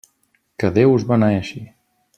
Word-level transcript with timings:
Que 0.63 0.71
Déu 0.79 0.95
us 0.95 1.07
beneeixi! 1.13 1.63